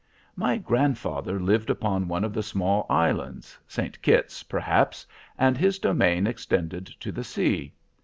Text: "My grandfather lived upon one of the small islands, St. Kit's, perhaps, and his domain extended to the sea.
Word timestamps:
"My 0.35 0.57
grandfather 0.57 1.39
lived 1.39 1.69
upon 1.69 2.07
one 2.07 2.23
of 2.23 2.33
the 2.33 2.41
small 2.41 2.87
islands, 2.89 3.55
St. 3.67 4.01
Kit's, 4.01 4.41
perhaps, 4.41 5.05
and 5.37 5.59
his 5.59 5.77
domain 5.77 6.25
extended 6.25 6.87
to 7.01 7.11
the 7.11 7.23
sea. 7.23 7.75